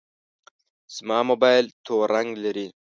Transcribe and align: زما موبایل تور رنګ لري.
زما 0.95 1.19
موبایل 1.29 1.65
تور 1.85 2.05
رنګ 2.15 2.29
لري. 2.43 2.67